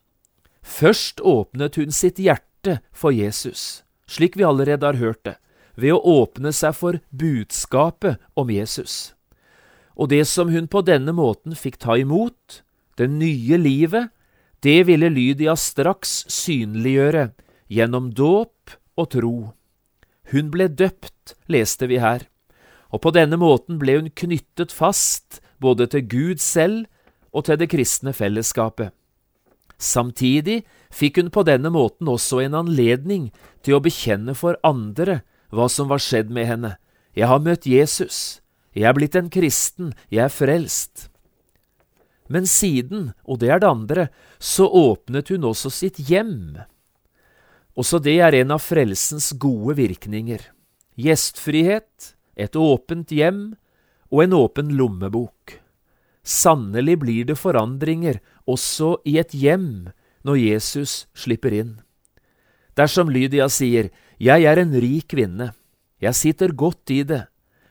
Først 0.68 1.22
åpnet 1.24 1.78
hun 1.81 1.92
sitt 1.94 2.18
hjerte 2.20 2.78
for 2.92 3.14
Jesus, 3.14 3.83
slik 4.04 4.37
vi 4.37 4.44
allerede 4.44 4.85
har 4.85 5.00
hørt 5.00 5.24
det, 5.24 5.38
ved 5.81 5.94
å 5.96 6.22
åpne 6.22 6.52
seg 6.52 6.76
for 6.76 6.98
budskapet 7.09 8.20
om 8.37 8.50
Jesus. 8.52 9.14
Og 9.96 10.12
det 10.12 10.26
som 10.28 10.52
hun 10.52 10.68
på 10.70 10.83
denne 10.85 11.14
måten 11.16 11.57
fikk 11.57 11.81
ta 11.83 11.96
imot, 11.98 12.61
det 13.00 13.09
nye 13.09 13.59
livet, 13.59 14.12
det 14.61 14.85
ville 14.90 15.09
Lydia 15.11 15.54
straks 15.57 16.26
synliggjøre 16.31 17.31
gjennom 17.70 18.11
dåp 18.12 18.76
og 18.98 19.11
tro. 19.14 19.37
Hun 20.35 20.52
ble 20.52 20.68
døpt, 20.68 21.35
leste 21.48 21.88
vi 21.88 22.02
her, 22.02 22.26
og 22.92 23.02
på 23.07 23.14
denne 23.14 23.38
måten 23.40 23.81
ble 23.81 24.00
hun 24.00 24.12
knyttet 24.12 24.74
fast 24.74 25.40
både 25.62 25.88
til 25.94 26.07
Gud 26.11 26.44
selv 26.44 26.87
og 27.33 27.46
til 27.48 27.59
det 27.61 27.70
kristne 27.72 28.12
fellesskapet. 28.12 28.92
Samtidig 29.79 30.64
fikk 30.91 31.21
hun 31.21 31.31
på 31.31 31.45
denne 31.47 31.71
måten 31.71 32.11
også 32.11 32.43
en 32.43 32.57
anledning 32.59 33.29
til 33.62 33.79
å 33.79 33.83
bekjenne 33.83 34.35
for 34.35 34.59
andre 34.67 35.21
hva 35.55 35.69
som 35.71 35.88
var 35.91 36.03
skjedd 36.03 36.33
med 36.35 36.49
henne. 36.51 36.73
Jeg 37.14 37.31
har 37.31 37.43
møtt 37.43 37.67
Jesus, 37.67 38.41
jeg 38.75 38.88
er 38.91 38.97
blitt 38.99 39.17
en 39.19 39.31
kristen, 39.31 39.95
jeg 40.11 40.27
er 40.27 40.35
frelst. 40.35 41.09
Men 42.29 42.45
siden, 42.47 43.12
og 43.25 43.41
det 43.41 43.53
er 43.55 43.62
det 43.62 43.71
andre, 43.71 44.09
så 44.38 44.69
åpnet 44.69 45.31
hun 45.33 45.47
også 45.49 45.73
sitt 45.73 45.97
hjem. 46.11 46.59
Også 47.79 48.03
det 48.03 48.19
er 48.21 48.37
en 48.43 48.53
av 48.59 48.61
frelsens 48.61 49.31
gode 49.41 49.79
virkninger. 49.79 50.43
Gjestfrihet, 50.99 52.12
et 52.37 52.59
åpent 52.59 53.11
hjem 53.14 53.57
og 54.11 54.23
en 54.25 54.37
åpen 54.37 54.75
lommebok. 54.77 55.57
Sannelig 56.24 56.98
blir 57.02 57.28
det 57.28 57.38
forandringer 57.38 58.20
også 58.46 58.98
i 59.09 59.18
et 59.20 59.33
hjem 59.33 59.90
når 60.26 60.40
Jesus 60.42 61.07
slipper 61.16 61.54
inn. 61.54 61.78
Dersom 62.76 63.11
Lydia 63.11 63.48
sier, 63.48 63.90
Jeg 64.18 64.44
er 64.44 64.59
en 64.59 64.72
rik 64.74 65.09
kvinne, 65.09 65.52
jeg 66.00 66.14
sitter 66.14 66.52
godt 66.52 66.90
i 66.90 67.02
det, 67.02 67.26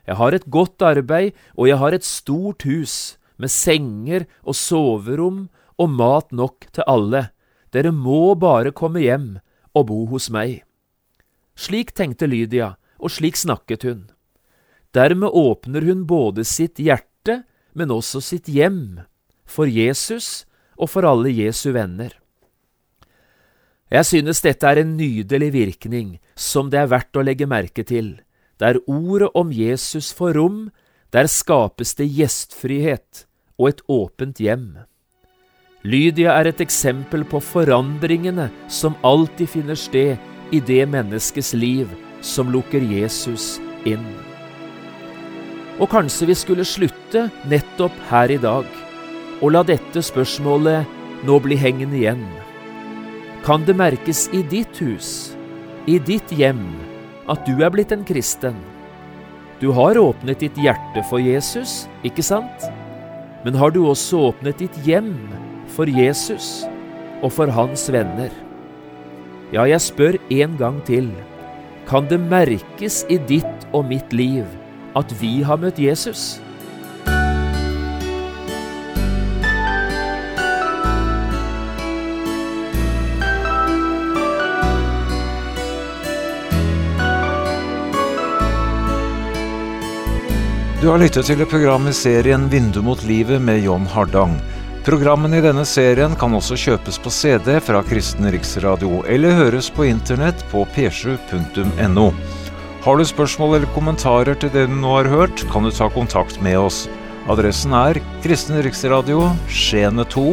jeg 0.07 0.15
har 0.15 0.33
et 0.33 0.47
godt 0.47 0.81
arbeid 0.81 1.35
og 1.55 1.67
jeg 1.67 1.77
har 1.77 1.93
et 1.93 2.05
stort 2.07 2.63
hus, 2.63 3.17
med 3.37 3.51
senger 3.51 4.25
og 4.43 4.55
soverom 4.55 5.47
og 5.77 5.89
mat 5.93 6.31
nok 6.31 6.65
til 6.73 6.87
alle. 6.87 7.27
Dere 7.69 7.91
må 7.91 8.33
bare 8.39 8.71
komme 8.71 9.03
hjem 9.03 9.37
og 9.75 9.89
bo 9.91 10.05
hos 10.09 10.31
meg. 10.33 10.63
Slik 11.57 11.93
tenkte 11.93 12.29
Lydia, 12.29 12.75
og 12.97 13.13
slik 13.13 13.37
snakket 13.37 13.85
hun. 13.85 14.07
Dermed 14.95 15.29
åpner 15.33 15.85
hun 15.85 16.05
både 16.09 16.45
sitt 16.47 16.79
hjerte, 16.81 17.16
men 17.77 17.93
også 17.93 18.21
sitt 18.25 18.49
hjem, 18.49 19.03
for 19.45 19.69
Jesus 19.69 20.47
og 20.77 20.89
for 20.91 21.07
alle 21.07 21.31
Jesu 21.31 21.69
venner. 21.75 22.11
Jeg 23.87 24.03
synes 24.09 24.41
dette 24.43 24.67
er 24.67 24.81
en 24.81 24.97
nydelig 24.99 25.53
virkning 25.53 26.17
som 26.35 26.71
det 26.73 26.81
er 26.81 26.91
verdt 26.91 27.15
å 27.15 27.23
legge 27.23 27.47
merke 27.47 27.85
til. 27.87 28.17
Der 28.59 28.81
ordet 28.89 29.29
om 29.37 29.53
Jesus 29.53 30.11
får 30.17 30.35
rom, 30.35 30.59
der 31.13 31.29
skapes 31.31 31.95
det 31.95 32.09
gjestfrihet, 32.11 33.25
og 33.57 33.69
et 33.71 33.81
åpent 33.87 34.41
hjem. 34.43 34.67
Lydia 35.87 36.35
er 36.35 36.49
et 36.49 36.61
eksempel 36.61 37.23
på 37.25 37.39
forandringene 37.39 38.49
som 38.67 38.97
alltid 39.07 39.53
finner 39.55 39.79
sted 39.79 40.17
i 40.51 40.59
det 40.59 40.83
menneskes 40.89 41.53
liv 41.55 41.87
som 42.21 42.51
lukker 42.51 42.83
Jesus 42.83 43.55
inn. 43.87 44.36
Og 45.77 45.89
kanskje 45.91 46.31
vi 46.31 46.35
skulle 46.37 46.65
slutte 46.65 47.27
nettopp 47.49 47.93
her 48.09 48.31
i 48.33 48.39
dag, 48.41 48.65
og 49.41 49.51
la 49.53 49.61
dette 49.65 50.01
spørsmålet 50.01 51.25
nå 51.27 51.37
bli 51.43 51.57
hengende 51.59 51.99
igjen. 51.99 52.23
Kan 53.45 53.65
det 53.67 53.77
merkes 53.77 54.25
i 54.33 54.41
ditt 54.41 54.81
hus, 54.81 55.35
i 55.85 55.99
ditt 56.01 56.33
hjem, 56.33 56.65
at 57.29 57.45
du 57.45 57.61
er 57.61 57.69
blitt 57.73 57.93
en 57.93 58.05
kristen? 58.07 58.57
Du 59.61 59.69
har 59.73 59.97
åpnet 60.01 60.41
ditt 60.41 60.57
hjerte 60.57 61.05
for 61.09 61.21
Jesus, 61.21 61.85
ikke 62.05 62.25
sant? 62.25 62.67
Men 63.45 63.57
har 63.57 63.71
du 63.73 63.83
også 63.85 64.31
åpnet 64.31 64.57
ditt 64.61 64.75
hjem 64.85 65.13
for 65.77 65.89
Jesus 65.89 66.65
og 67.21 67.31
for 67.37 67.53
hans 67.53 67.85
venner? 67.93 68.33
Ja, 69.53 69.63
jeg 69.69 69.79
spør 69.85 70.17
en 70.33 70.57
gang 70.59 70.81
til. 70.89 71.11
Kan 71.87 72.09
det 72.09 72.19
merkes 72.19 73.03
i 73.13 73.21
ditt 73.29 73.69
og 73.71 73.85
mitt 73.93 74.11
liv 74.11 74.45
at 74.97 75.13
vi 75.21 75.39
har 75.45 75.61
møtt 75.61 75.79
Jesus? 75.79 76.37
Du 90.77 90.91
har 90.91 91.01
lyttet 91.01 91.25
til 91.25 91.41
et 91.41 91.49
program 91.49 91.87
i 91.89 91.91
serien 91.91 92.45
Vindu 92.47 92.83
mot 92.85 93.01
livet 93.03 93.41
med 93.41 93.63
John 93.65 93.87
Hardang. 93.91 94.37
Programmene 94.85 95.41
i 95.41 95.43
denne 95.43 95.65
serien 95.67 96.13
kan 96.15 96.31
også 96.37 96.55
kjøpes 96.55 96.99
på 97.03 97.11
CD 97.11 97.57
fra 97.59 97.81
Kristen 97.83 98.29
Riksradio, 98.31 99.01
eller 99.03 99.35
høres 99.35 99.67
på 99.73 99.83
internett 99.89 100.45
på 100.47 100.61
p7.no. 100.77 102.05
Har 102.87 102.95
du 102.95 103.03
spørsmål 103.03 103.57
eller 103.57 103.71
kommentarer 103.75 104.37
til 104.39 104.47
det 104.53 104.61
du 104.69 104.75
nå 104.79 104.93
har 104.93 105.09
hørt, 105.11 105.41
kan 105.51 105.65
du 105.67 105.73
ta 105.75 105.89
kontakt 105.91 106.37
med 106.39 106.55
oss. 106.55 106.85
Adressen 107.27 107.75
er 107.75 107.99
Kristen 108.23 108.61
Riksradio, 108.63 109.25
Skiene 109.51 110.07
2, 110.07 110.23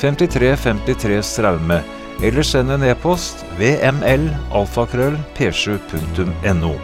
5353 0.00 1.20
Straume. 1.34 1.82
Eller 2.24 2.48
send 2.48 2.72
en 2.72 2.88
e-post 2.88 3.44
vml 3.60 4.30
alfakrøll 4.56 5.20
p7.no. 5.36 6.76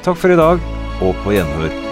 Takk 0.00 0.22
for 0.24 0.32
i 0.32 0.44
dag, 0.46 0.70
og 1.04 1.12
på 1.26 1.36
gjenhør. 1.36 1.83